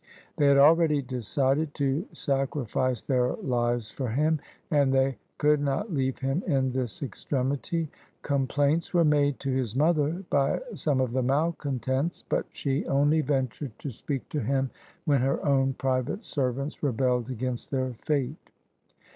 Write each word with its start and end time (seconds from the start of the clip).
They 0.37 0.47
had 0.47 0.57
already 0.57 1.03
decided 1.03 1.75
to 1.75 2.07
sacrifice 2.11 3.03
their 3.03 3.33
lives 3.35 3.91
for 3.91 4.09
him, 4.09 4.39
and 4.71 4.91
they 4.91 5.17
could 5.37 5.59
not 5.61 5.93
leave 5.93 6.17
him 6.17 6.41
in 6.47 6.71
this 6.71 7.03
extremity. 7.03 7.87
Complaints 8.23 8.95
were 8.95 9.05
made 9.05 9.39
to 9.41 9.51
his 9.51 9.75
mother 9.75 10.23
by 10.31 10.59
some 10.73 11.01
of 11.01 11.11
the 11.13 11.21
malcontents, 11.21 12.23
but 12.27 12.47
she 12.51 12.83
only 12.87 13.21
ventured 13.21 13.77
to 13.77 13.91
speak 13.91 14.27
to 14.29 14.39
him 14.39 14.71
when 15.05 15.21
her 15.21 15.45
own 15.45 15.73
private 15.73 16.25
servants 16.25 16.81
rebelled 16.81 17.29
against 17.29 17.69
their 17.69 17.93
fate. 18.01 18.49